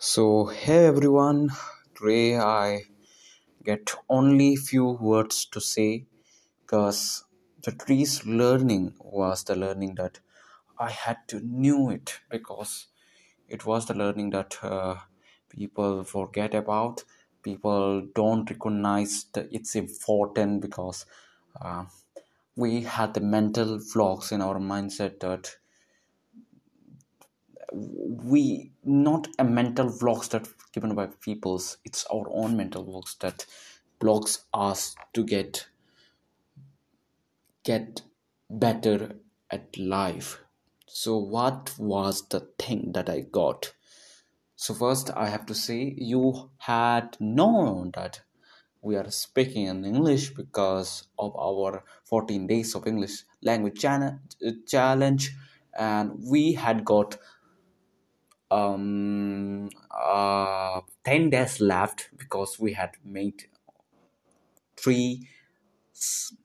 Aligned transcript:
So 0.00 0.46
hey 0.46 0.86
everyone, 0.86 1.50
today 1.94 2.36
I 2.36 2.82
get 3.64 3.94
only 4.08 4.56
few 4.56 4.86
words 4.86 5.46
to 5.46 5.60
say 5.60 6.06
because 6.62 7.24
the 7.62 7.72
tree's 7.72 8.26
learning 8.26 8.94
was 9.00 9.44
the 9.44 9.56
learning 9.56 9.96
that 9.96 10.20
I 10.78 10.90
had 10.90 11.28
to 11.28 11.40
knew 11.40 11.90
it 11.90 12.20
because 12.30 12.88
it 13.48 13.66
was 13.66 13.86
the 13.86 13.94
learning 13.94 14.30
that 14.30 14.56
uh, 14.64 14.96
people 15.48 16.04
forget 16.04 16.54
about. 16.54 17.04
People 17.42 18.06
don't 18.14 18.50
recognize 18.50 19.26
that 19.34 19.48
it's 19.52 19.76
important 19.76 20.62
because 20.62 21.06
uh, 21.60 21.86
we 22.56 22.82
had 22.82 23.14
the 23.14 23.20
mental 23.20 23.78
flocks 23.80 24.32
in 24.32 24.42
our 24.42 24.58
mindset 24.58 25.20
that 25.20 25.56
we 27.72 28.72
not 28.84 29.28
a 29.38 29.44
mental 29.44 29.96
blocks 29.98 30.28
that 30.28 30.48
given 30.72 30.94
by 30.94 31.06
people's 31.06 31.78
it's 31.84 32.04
our 32.06 32.26
own 32.30 32.56
mental 32.56 32.82
blocks 32.84 33.14
that 33.16 33.46
blocks 33.98 34.46
us 34.54 34.94
to 35.12 35.24
get 35.24 35.68
get 37.62 38.02
better 38.50 39.20
at 39.50 39.76
life. 39.78 40.40
So 40.86 41.18
what 41.18 41.74
was 41.78 42.26
the 42.28 42.40
thing 42.58 42.92
that 42.92 43.08
i 43.08 43.20
got? 43.20 43.74
So 44.56 44.74
first 44.74 45.10
i 45.12 45.28
have 45.28 45.46
to 45.46 45.54
say 45.54 45.94
you 45.96 46.50
had 46.58 47.16
known 47.20 47.92
that 47.94 48.22
we 48.82 48.96
are 48.96 49.10
speaking 49.10 49.66
in 49.66 49.84
english 49.84 50.34
because 50.34 51.08
of 51.18 51.36
our 51.36 51.84
14 52.04 52.46
days 52.46 52.74
of 52.74 52.86
english 52.86 53.24
language 53.42 53.84
uh, 53.84 54.12
challenge 54.66 55.32
and 55.78 56.12
we 56.32 56.52
had 56.54 56.84
got 56.84 57.18
um, 58.50 59.68
uh, 59.90 60.80
10 61.04 61.30
days 61.30 61.60
left 61.60 62.08
because 62.16 62.58
we 62.58 62.72
had 62.72 62.92
made 63.04 63.44
three 64.76 65.28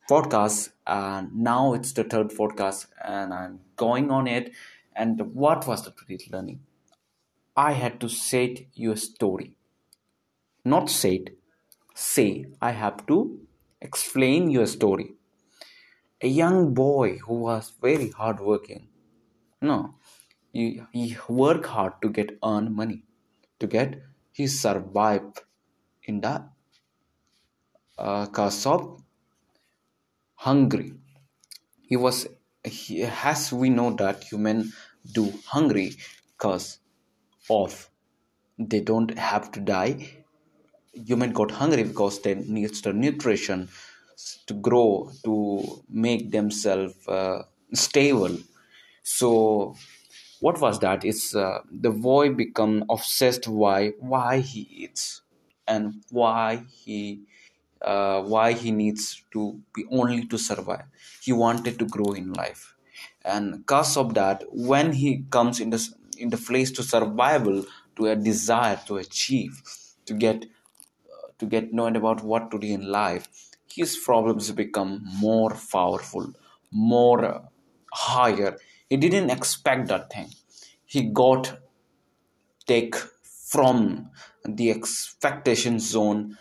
podcasts 0.10 0.72
and 0.88 1.36
now 1.36 1.74
it's 1.74 1.94
the 1.94 2.04
third 2.04 2.30
podcast 2.30 2.88
and 3.04 3.34
i'm 3.34 3.60
going 3.76 4.10
on 4.12 4.28
it. 4.28 4.52
And 4.96 5.20
what 5.34 5.68
was 5.68 5.84
the 5.86 5.92
creative 5.92 6.32
learning? 6.32 6.60
I 7.56 7.74
had 7.74 8.00
to 8.02 8.10
say 8.10 8.68
your 8.74 8.96
story. 8.96 9.56
Not 10.64 10.90
say 10.90 11.16
it 11.16 11.38
say. 11.96 12.46
I 12.62 12.72
have 12.72 13.06
to 13.08 13.40
explain 13.82 14.50
your 14.50 14.66
story. 14.66 15.14
A 16.22 16.28
young 16.28 16.74
boy 16.74 17.18
who 17.18 17.36
was 17.36 17.74
very 17.82 18.10
hardworking. 18.10 18.88
No 19.62 19.96
he, 20.54 20.82
he 20.94 21.18
work 21.30 21.66
hard 21.66 21.94
to 22.04 22.10
get 22.10 22.38
earn 22.44 22.74
money 22.82 23.04
to 23.60 23.68
get 23.68 24.02
he 24.32 24.48
survive 24.48 25.26
in 26.04 26.22
the 26.22 26.36
uh, 27.98 28.26
cause 28.28 28.66
of 28.68 29.02
hungry. 30.36 30.94
He 31.82 31.98
was 31.98 32.28
he, 32.64 33.04
as 33.04 33.54
we 33.54 33.70
know 33.70 33.92
that 33.96 34.24
human 34.26 34.74
do 35.14 35.34
hungry 35.48 35.94
cause 36.38 36.80
of 37.50 37.90
they 38.60 38.82
don't 38.82 39.18
have 39.18 39.52
to 39.54 39.62
die. 39.62 40.24
Human 40.94 41.34
got 41.34 41.52
hungry 41.52 41.84
because 41.84 42.22
they 42.22 42.36
needs 42.36 42.82
the 42.82 42.94
nutrition 42.94 43.70
to 44.48 44.54
grow 44.56 45.12
to 45.26 45.84
make 45.90 46.32
themselves 46.32 46.96
uh, 47.08 47.44
stable. 47.74 48.38
So 49.04 49.76
what 50.46 50.60
was 50.62 50.80
that? 50.80 51.06
It's 51.06 51.36
uh, 51.36 51.60
the 51.72 51.92
boy 51.92 52.34
become 52.34 52.86
obsessed 52.90 53.48
why 53.48 53.80
why 54.14 54.40
he 54.40 54.62
eats 54.84 55.22
and 55.68 56.04
why 56.10 56.66
he 56.84 57.00
uh, 57.82 58.22
why 58.24 58.54
he 58.54 58.72
needs 58.72 59.24
to 59.32 59.62
be 59.74 59.86
only 59.92 60.26
to 60.28 60.38
survive. 60.38 60.86
He 61.22 61.34
wanted 61.34 61.80
to 61.80 61.86
grow 61.86 62.12
in 62.14 62.34
life. 62.34 62.76
And 63.26 63.46
because 63.60 63.98
of 63.98 64.14
that 64.16 64.44
when 64.52 64.94
he 64.94 65.26
comes 65.30 65.60
in 65.60 65.70
the 65.70 65.82
in 66.18 66.30
the 66.30 66.38
place 66.38 66.72
to 66.72 66.84
survival 66.84 67.66
to 67.96 68.08
a 68.08 68.16
desire 68.16 68.80
to 68.88 68.98
achieve 68.98 69.62
to 70.06 70.14
get 70.14 70.46
uh, 70.46 71.28
to 71.40 71.46
get 71.46 71.74
known 71.74 71.96
about 71.96 72.24
what 72.24 72.52
to 72.52 72.60
do 72.60 72.68
in 72.68 72.84
life 73.02 73.28
his 73.76 73.92
problems 73.98 74.52
become 74.52 74.92
more 75.28 75.52
powerful 75.72 76.26
more 76.72 77.20
uh, 77.26 77.42
higher 77.94 78.58
he 78.94 78.98
didn't 78.98 79.32
expect 79.32 79.88
that 79.88 80.12
thing. 80.14 80.28
He 80.86 81.02
got 81.10 81.58
take 82.68 82.94
from 82.96 84.12
the 84.46 84.70
expectation 84.70 85.80
zone 85.80 86.38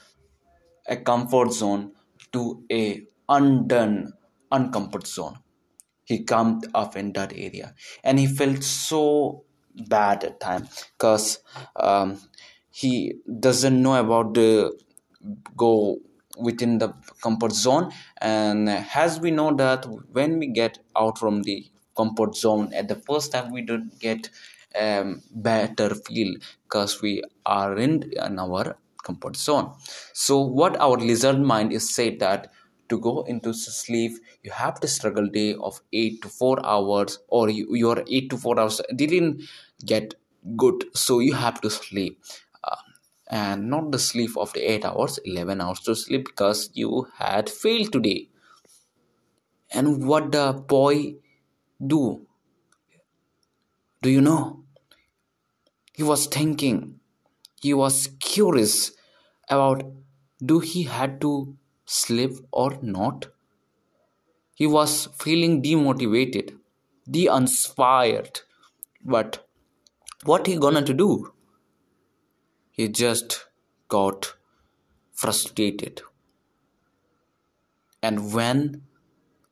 a 0.87 0.97
comfort 0.97 1.51
zone 1.51 1.93
to 2.33 2.63
a 2.71 3.05
undone 3.27 4.13
uncomfort 4.53 5.07
zone. 5.07 5.39
He 6.05 6.25
come 6.25 6.61
up 6.75 6.95
in 6.95 7.15
that 7.15 7.33
area. 7.33 7.75
And 8.05 8.19
he 8.19 8.27
felt 8.27 8.63
so 8.63 9.45
bad 9.89 10.23
at 10.23 10.39
time 10.39 10.69
because 10.99 11.39
um, 11.77 12.21
he 12.71 13.15
doesn't 13.41 13.81
know 13.81 13.95
about 13.99 14.35
the 14.35 14.79
go 15.57 15.97
within 16.37 16.77
the 16.77 16.93
comfort 17.23 17.53
zone. 17.53 17.93
And 18.21 18.69
as 18.69 19.21
we 19.21 19.31
know 19.31 19.55
that 19.57 19.87
when 20.13 20.39
we 20.39 20.49
get 20.49 20.81
out 20.95 21.17
from 21.17 21.45
the 21.45 21.72
comfort 21.97 22.37
zone. 22.37 22.73
At 22.73 22.89
the 22.89 22.97
first 22.97 23.33
time 23.33 23.53
we 23.53 23.63
don't 23.63 23.99
get 23.99 24.31
um, 24.79 25.23
better 25.35 25.95
feel 25.95 26.37
because 26.65 27.03
we 27.03 27.23
are 27.45 27.77
in, 27.77 28.11
in 28.13 28.39
our 28.39 28.77
comfort 29.03 29.37
zone. 29.37 29.73
So 30.13 30.41
what 30.41 30.77
our 30.81 30.97
lizard 30.97 31.41
mind 31.41 31.73
is 31.73 31.95
said 31.95 32.19
that 32.21 32.51
to 32.89 32.99
go 32.99 33.23
into 33.23 33.55
sleep 33.55 34.13
you 34.43 34.51
have 34.51 34.79
to 34.81 34.89
struggle 34.89 35.27
day 35.27 35.55
of 35.55 35.81
8 35.93 36.21
to 36.23 36.29
4 36.29 36.65
hours 36.65 37.19
or 37.29 37.49
you, 37.49 37.67
your 37.75 38.05
8 38.07 38.29
to 38.31 38.37
4 38.37 38.59
hours 38.61 38.81
didn't 38.95 39.43
get 39.85 40.15
good. 40.57 40.85
So 40.95 41.21
you 41.21 41.35
have 41.35 41.61
to 41.63 41.71
sleep 41.71 42.23
uh, 42.65 42.77
and 43.31 43.69
not 43.71 43.93
the 43.93 43.99
sleep 43.99 44.37
of 44.37 44.53
the 44.53 44.61
8 44.73 44.85
hours 44.85 45.19
11 45.25 45.61
hours 45.61 45.81
to 45.81 45.95
sleep 45.97 46.27
because 46.27 46.71
you 46.75 47.09
had 47.19 47.49
failed 47.49 47.93
today. 47.93 48.29
And 49.73 50.07
what 50.07 50.31
the 50.31 50.53
boy 50.53 51.17
do? 51.87 52.27
Do 54.01 54.11
you 54.11 54.21
know? 54.21 54.65
He 55.93 56.03
was 56.03 56.27
thinking, 56.27 57.01
he 57.61 57.75
was 57.75 58.09
curious 58.21 58.93
about 59.49 59.85
do 60.45 60.59
he 60.59 60.85
had 60.85 61.21
to 61.21 61.57
sleep 61.85 62.33
or 62.51 62.79
not? 62.83 63.27
He 64.55 64.67
was 64.67 65.09
feeling 65.19 65.63
demotivated, 65.63 66.59
de-inspired. 67.09 68.41
But 69.05 69.47
what 70.25 70.47
he 70.47 70.57
gonna 70.57 70.83
to 70.83 70.95
do? 70.95 71.33
He 72.71 72.89
just 72.89 73.47
got 73.89 74.35
frustrated. 75.13 76.03
And 78.03 78.33
when 78.33 78.83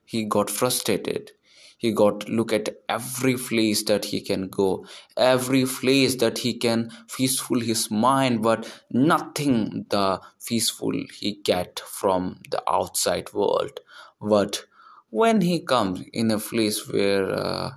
he 0.05 0.25
got 0.25 0.51
frustrated, 0.51 1.33
he 1.81 1.93
got 1.93 2.29
look 2.29 2.53
at 2.53 2.69
every 2.91 3.37
place 3.37 3.83
that 3.85 4.05
he 4.05 4.21
can 4.21 4.49
go 4.49 4.85
every 5.17 5.65
place 5.65 6.17
that 6.17 6.37
he 6.45 6.53
can 6.65 6.91
peaceful 7.17 7.59
his 7.59 7.91
mind 7.91 8.43
but 8.43 8.71
nothing 8.91 9.87
the 9.89 10.21
peaceful 10.47 10.93
he 11.21 11.33
get 11.43 11.81
from 11.81 12.39
the 12.51 12.63
outside 12.69 13.33
world. 13.33 13.81
But 14.21 14.65
when 15.09 15.41
he 15.41 15.61
comes 15.61 16.03
in 16.13 16.31
a 16.31 16.39
place 16.39 16.87
where 16.87 17.33
uh, 17.33 17.71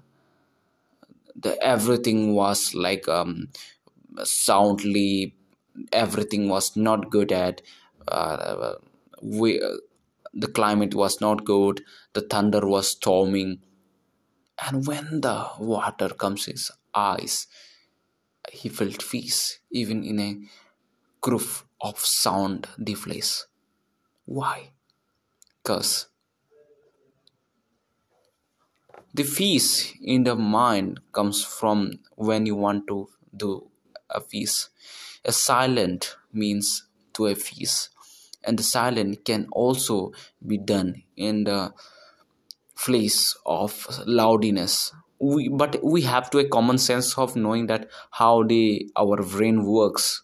the 1.36 1.58
everything 1.64 2.36
was 2.36 2.76
like 2.76 3.08
um, 3.08 3.48
soundly 4.24 5.34
everything 5.94 6.50
was 6.50 6.76
not 6.76 7.10
good 7.10 7.32
at 7.32 7.62
uh, 8.10 8.74
we 9.22 9.62
uh, 9.62 9.78
the 10.34 10.48
climate 10.48 10.94
was 10.94 11.22
not 11.22 11.46
good 11.46 11.82
the 12.14 12.22
thunder 12.22 12.68
was 12.68 12.90
storming 12.92 13.60
and 14.66 14.88
when 14.88 15.22
the 15.22 15.48
water 15.60 16.10
comes 16.10 16.46
his 16.46 16.72
eyes, 16.94 17.48
he 18.52 18.70
felt 18.70 19.10
peace 19.10 19.60
even 19.72 20.04
in 20.04 20.20
a 20.20 20.38
groove 21.22 21.66
of 21.82 22.00
sound 22.00 22.68
deflace. 22.82 23.46
Why? 24.26 24.72
Because 25.62 26.08
the 29.14 29.24
peace 29.24 29.94
in 30.02 30.24
the 30.24 30.36
mind 30.36 31.00
comes 31.12 31.44
from 31.44 32.00
when 32.16 32.46
you 32.46 32.56
want 32.56 32.88
to 32.88 33.10
do 33.36 33.70
a 34.10 34.22
peace. 34.22 34.70
A 35.26 35.32
silent 35.32 36.18
means 36.32 36.88
to 37.14 37.28
a 37.28 37.36
peace, 37.36 37.90
and 38.44 38.60
the 38.60 38.64
silent 38.64 39.24
can 39.24 39.48
also 39.52 40.12
be 40.46 40.58
done 40.58 41.04
in 41.16 41.46
the 41.46 41.74
place 42.86 43.36
of 43.46 43.88
loudiness. 44.06 44.94
We 45.20 45.50
but 45.50 45.80
we 45.84 46.02
have 46.02 46.30
to 46.32 46.40
a 46.40 46.48
common 46.48 46.78
sense 46.78 47.18
of 47.18 47.36
knowing 47.36 47.68
that 47.68 47.90
how 48.12 48.44
the 48.44 48.90
our 48.96 49.18
brain 49.24 49.64
works. 49.66 50.24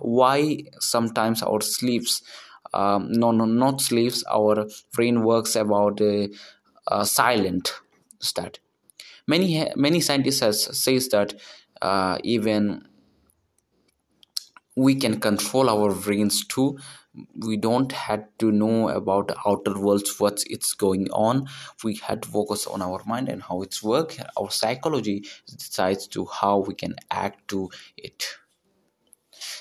Why 0.00 0.58
sometimes 0.80 1.42
our 1.42 1.60
sleeps 1.60 2.22
um, 2.74 3.10
no 3.12 3.32
no 3.32 3.44
not 3.44 3.80
sleeps 3.80 4.22
our 4.30 4.66
brain 4.92 5.22
works 5.22 5.56
about 5.56 6.00
a, 6.00 6.28
a 6.88 7.06
silent 7.06 7.72
state. 8.20 8.60
Many 9.26 9.70
many 9.76 10.00
scientists 10.00 10.40
has, 10.40 10.78
says 10.78 11.08
that 11.08 11.34
uh, 11.80 12.18
even 12.22 12.86
we 14.76 14.94
can 14.94 15.20
control 15.20 15.68
our 15.68 15.92
brains 15.94 16.44
too 16.46 16.78
we 17.36 17.56
don't 17.56 17.92
had 17.92 18.26
to 18.38 18.50
know 18.50 18.88
about 18.88 19.30
outer 19.46 19.78
world 19.78 20.06
what's 20.18 20.44
it's 20.44 20.74
going 20.74 21.10
on. 21.10 21.48
We 21.82 21.96
had 21.96 22.22
to 22.22 22.28
focus 22.28 22.66
on 22.66 22.82
our 22.82 23.02
mind 23.06 23.28
and 23.28 23.42
how 23.42 23.62
it's 23.62 23.82
work. 23.82 24.16
Our 24.36 24.50
psychology 24.50 25.24
decides 25.46 26.06
to 26.08 26.26
how 26.26 26.58
we 26.58 26.74
can 26.74 26.94
act 27.10 27.48
to 27.48 27.70
it. 27.96 28.26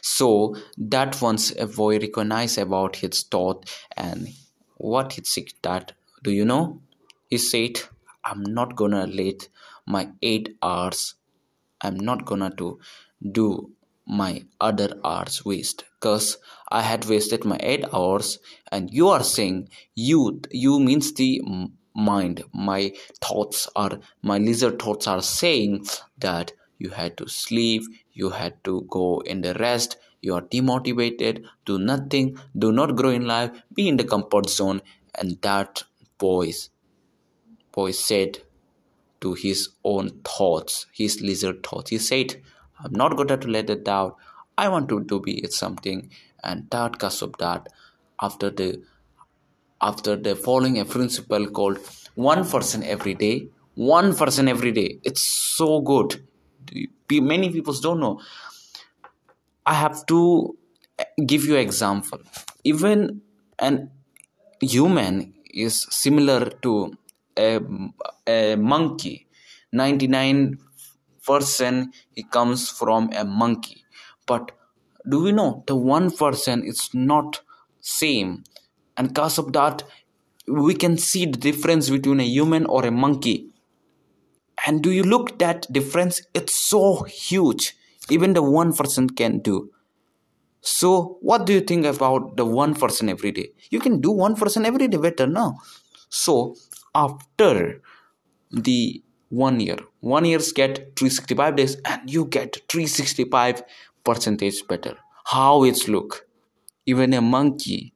So 0.01 0.55
that 0.77 1.21
once 1.21 1.51
a 1.55 1.67
boy 1.67 1.99
recognized 1.99 2.57
about 2.57 2.97
his 2.97 3.23
thought 3.23 3.69
and 3.95 4.29
what 4.77 5.13
he 5.13 5.23
said 5.23 5.53
that 5.61 5.93
do 6.23 6.31
you 6.31 6.45
know? 6.45 6.81
He 7.29 7.37
said 7.37 7.79
i'm 8.27 8.43
not 8.43 8.75
gonna 8.75 9.05
let 9.07 9.47
my 9.95 10.09
eight 10.21 10.57
hours 10.61 11.15
i'm 11.81 11.97
not 12.09 12.25
gonna 12.25 12.49
to 12.61 12.79
do 13.39 13.71
my 14.07 14.43
other 14.61 14.99
hours 15.03 15.43
waste. 15.45 15.83
Because 15.99 16.37
i 16.69 16.81
had 16.81 17.05
wasted 17.05 17.45
my 17.45 17.57
eight 17.61 17.85
hours 17.93 18.39
and 18.71 18.91
you 18.91 19.07
are 19.09 19.23
saying 19.23 19.69
you 19.95 20.41
you 20.51 20.79
means 20.79 21.13
the 21.13 21.41
mind. 21.95 22.43
My 22.53 22.93
thoughts 23.21 23.67
are 23.75 23.99
my 24.21 24.37
lizard 24.37 24.79
thoughts 24.81 25.07
are 25.07 25.21
saying 25.21 25.85
that 26.19 26.53
you 26.77 26.89
had 26.89 27.17
to 27.17 27.27
sleep 27.27 27.83
you 28.13 28.29
had 28.29 28.63
to 28.63 28.85
go 28.89 29.21
in 29.25 29.41
the 29.41 29.53
rest 29.55 29.97
you 30.21 30.33
are 30.35 30.41
demotivated 30.41 31.43
do 31.65 31.79
nothing 31.79 32.37
do 32.57 32.71
not 32.71 32.95
grow 32.95 33.09
in 33.09 33.25
life 33.25 33.49
be 33.73 33.87
in 33.87 33.97
the 33.97 34.03
comfort 34.03 34.47
zone 34.49 34.81
and 35.15 35.41
that 35.41 35.83
voice 36.19 36.69
voice 37.73 37.99
said 37.99 38.37
to 39.21 39.33
his 39.33 39.69
own 39.83 40.09
thoughts 40.23 40.85
his 40.93 41.21
lizard 41.21 41.63
thoughts. 41.63 41.89
He 41.89 41.97
said 41.97 42.41
I'm 42.83 42.93
not 42.93 43.15
going 43.15 43.27
to 43.27 43.47
let 43.47 43.69
it 43.69 43.83
down. 43.85 44.13
I 44.57 44.69
want 44.69 44.89
to, 44.89 45.03
to 45.03 45.19
be 45.19 45.45
something. 45.49 46.09
And 46.43 46.69
that 46.71 46.93
because 46.93 47.21
of 47.21 47.33
that 47.39 47.67
after 48.21 48.49
the 48.49 48.81
after 49.81 50.15
the 50.15 50.35
following 50.35 50.79
a 50.79 50.85
principle 50.85 51.47
called 51.47 51.77
one 52.15 52.47
person 52.47 52.83
every 52.83 53.13
day 53.13 53.49
one 53.77 54.15
person 54.15 54.47
every 54.47 54.71
day. 54.71 54.99
It's 55.03 55.21
so 55.21 55.81
good. 55.81 56.25
Many 57.11 57.51
people 57.51 57.73
don't 57.79 57.99
know. 57.99 58.19
I 59.65 59.75
have 59.75 60.05
to 60.07 60.57
eh, 60.97 61.03
give 61.25 61.45
you 61.45 61.55
example. 61.55 62.19
Even 62.63 63.21
an 63.59 63.91
human 64.59 65.35
is 65.53 65.85
similar 65.91 66.49
to 66.63 66.97
a, 67.37 67.59
a 68.25 68.55
monkey. 68.55 69.27
99 69.71 70.57
person 71.27 71.91
he 72.15 72.23
comes 72.23 72.69
from 72.69 73.09
a 73.13 73.25
monkey. 73.25 73.83
But 74.25 74.51
do 75.09 75.21
we 75.23 75.31
know 75.31 75.63
the 75.67 75.75
one 75.75 76.11
person 76.11 76.63
is 76.63 76.89
not 76.93 77.41
same? 77.81 78.43
And 78.95 79.09
because 79.09 79.37
of 79.37 79.53
that 79.53 79.83
we 80.47 80.73
can 80.75 80.97
see 80.97 81.25
the 81.25 81.37
difference 81.37 81.89
between 81.89 82.19
a 82.21 82.23
human 82.25 82.65
or 82.65 82.85
a 82.85 82.91
monkey. 82.91 83.49
And 84.65 84.81
do 84.81 84.91
you 84.91 85.03
look 85.03 85.39
that 85.39 85.71
difference? 85.71 86.21
It's 86.33 86.55
so 86.55 87.03
huge. 87.03 87.75
Even 88.09 88.33
the 88.33 88.41
one 88.41 88.73
person 88.73 89.09
can 89.09 89.39
do. 89.39 89.71
So 90.61 91.17
what 91.21 91.45
do 91.45 91.53
you 91.53 91.61
think 91.61 91.85
about 91.85 92.37
the 92.37 92.45
one 92.45 92.73
person 92.73 93.09
every 93.09 93.31
day? 93.31 93.49
You 93.69 93.79
can 93.79 94.01
do 94.01 94.11
one 94.11 94.35
person 94.35 94.65
every 94.65 94.87
day 94.87 94.97
better 94.97 95.27
now 95.27 95.57
so 96.09 96.55
after 96.95 97.81
the 98.51 99.03
one 99.29 99.59
year. 99.59 99.77
One 99.99 100.25
years 100.25 100.51
get 100.51 100.95
365 100.95 101.55
days 101.55 101.77
and 101.85 102.09
you 102.09 102.25
get 102.25 102.57
365 102.69 103.63
percentage 104.03 104.65
better. 104.67 104.97
How 105.25 105.63
it's 105.63 105.87
look? 105.87 106.27
Even 106.85 107.13
a 107.13 107.21
monkey 107.21 107.93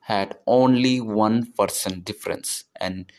had 0.00 0.36
only 0.46 1.00
one 1.00 1.52
percent 1.52 2.04
difference 2.04 2.64
and 2.76 3.10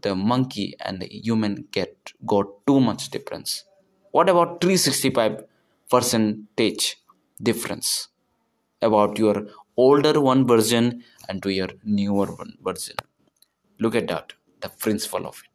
the 0.00 0.14
monkey 0.14 0.74
and 0.80 1.00
the 1.00 1.06
human 1.06 1.66
get 1.70 2.12
got 2.26 2.46
too 2.66 2.80
much 2.80 3.10
difference. 3.10 3.64
What 4.10 4.28
about 4.28 4.60
365 4.60 5.44
percentage 5.90 6.96
difference? 7.42 8.08
About 8.80 9.18
your 9.18 9.46
older 9.76 10.20
one 10.20 10.46
version 10.46 11.02
and 11.28 11.42
to 11.42 11.50
your 11.50 11.68
newer 11.84 12.26
one 12.26 12.54
version. 12.62 12.96
Look 13.78 13.94
at 13.94 14.08
that 14.08 14.34
the 14.60 14.68
principle 14.68 15.26
of 15.26 15.42
it 15.44 15.53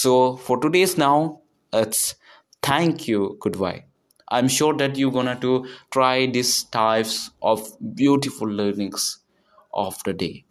so 0.00 0.36
for 0.36 0.56
today's 0.60 0.96
now, 0.98 1.40
it's 1.72 2.14
thank 2.62 3.06
you, 3.08 3.36
goodbye. 3.40 3.84
I'm 4.28 4.48
sure 4.48 4.74
that 4.76 4.96
you're 4.96 5.12
gonna 5.12 5.38
to 5.40 5.66
try 5.92 6.26
these 6.26 6.64
types 6.64 7.30
of 7.42 7.60
beautiful 7.94 8.48
learnings 8.48 9.18
of 9.72 10.02
the 10.04 10.12
day. 10.12 10.44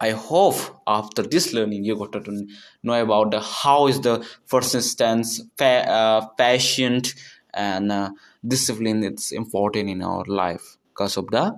I 0.00 0.10
hope 0.10 0.56
after 0.86 1.22
this 1.22 1.52
learning 1.52 1.84
you 1.84 1.96
got 1.96 2.12
to 2.12 2.46
know 2.82 2.94
about 3.02 3.32
the 3.32 3.40
how 3.40 3.86
is 3.86 4.00
the 4.00 4.26
persistence, 4.48 5.40
pa- 5.58 5.86
uh, 5.98 6.26
patient, 6.38 7.14
and 7.52 7.92
uh, 7.92 8.10
discipline. 8.46 9.04
It's 9.04 9.30
important 9.32 9.90
in 9.90 10.02
our 10.02 10.24
life 10.24 10.78
because 10.88 11.16
of 11.18 11.26
the 11.30 11.54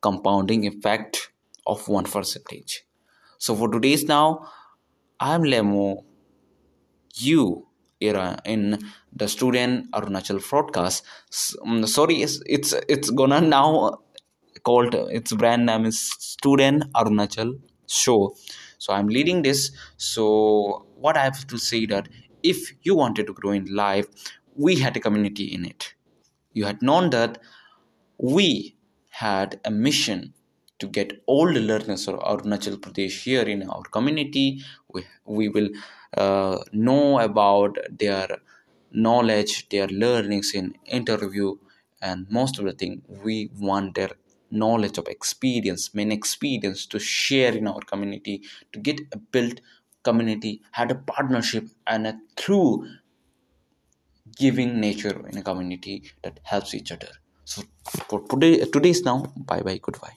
compounding 0.00 0.66
effect 0.66 1.30
of 1.66 1.86
one 1.88 2.04
percentage. 2.04 2.84
So 3.38 3.54
for 3.54 3.68
today's 3.70 4.04
now, 4.04 4.48
I'm 5.20 5.42
Lemo. 5.42 6.04
You 7.14 7.68
era 8.00 8.38
in 8.44 8.78
the 9.12 9.28
student 9.28 9.90
Arunachal 9.92 10.40
broadcast. 10.48 11.04
Um, 11.64 11.86
sorry, 11.86 12.22
it's, 12.22 12.42
it's 12.46 12.74
it's 12.88 13.10
gonna 13.10 13.40
now 13.40 14.00
called 14.64 14.94
its 14.94 15.32
brand 15.32 15.66
name 15.66 15.84
is 15.84 16.00
Student 16.18 16.92
Arunachal 16.94 17.60
Show. 17.86 18.34
So 18.78 18.92
I'm 18.92 19.08
leading 19.08 19.42
this. 19.42 19.70
So 19.96 20.86
what 20.96 21.16
I 21.16 21.22
have 21.22 21.46
to 21.46 21.58
say 21.58 21.86
that 21.86 22.08
if 22.42 22.72
you 22.82 22.96
wanted 22.96 23.26
to 23.28 23.32
grow 23.32 23.52
in 23.52 23.66
life, 23.66 24.06
we 24.56 24.76
had 24.76 24.96
a 24.96 25.00
community 25.00 25.44
in 25.44 25.64
it. 25.64 25.94
You 26.52 26.64
had 26.64 26.82
known 26.82 27.10
that 27.10 27.38
we 28.18 28.76
had 29.10 29.60
a 29.64 29.70
mission 29.70 30.34
to 30.78 30.86
get 30.88 31.22
all 31.26 31.46
the 31.52 31.60
learners 31.60 32.08
of 32.08 32.16
Arunachal 32.20 32.76
Pradesh 32.78 33.22
here 33.22 33.42
in 33.42 33.68
our 33.68 33.82
community. 33.82 34.62
We, 34.92 35.04
we 35.24 35.48
will 35.48 35.70
uh, 36.16 36.58
know 36.72 37.20
about 37.20 37.78
their 37.90 38.28
knowledge, 38.92 39.68
their 39.68 39.88
learnings 39.88 40.52
in 40.54 40.74
interview, 40.86 41.56
and 42.00 42.26
most 42.30 42.58
of 42.58 42.64
the 42.64 42.72
thing 42.72 43.02
we 43.24 43.50
want 43.58 43.94
their 43.94 44.10
knowledge 44.50 44.98
of 44.98 45.08
experience, 45.08 45.94
main 45.94 46.12
experience 46.12 46.86
to 46.86 46.98
share 46.98 47.52
in 47.54 47.66
our 47.66 47.80
community 47.80 48.42
to 48.72 48.78
get 48.78 49.00
a 49.12 49.16
built 49.18 49.60
community, 50.02 50.60
had 50.72 50.90
a 50.90 50.94
partnership 50.94 51.66
and 51.86 52.06
a 52.06 52.18
true 52.36 52.86
giving 54.36 54.80
nature 54.80 55.26
in 55.28 55.38
a 55.38 55.42
community 55.42 56.04
that 56.22 56.38
helps 56.44 56.74
each 56.74 56.92
other. 56.92 57.08
So 57.44 57.62
for 58.08 58.20
today, 58.28 58.64
today's 58.66 59.02
now, 59.02 59.32
bye 59.36 59.60
bye, 59.62 59.78
goodbye. 59.82 60.16